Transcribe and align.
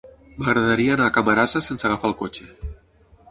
M'agradaria 0.37 0.95
anar 0.95 1.09
a 1.09 1.13
Camarasa 1.17 1.63
sense 1.67 1.87
agafar 1.91 2.11
el 2.13 2.17
cotxe. 2.25 2.49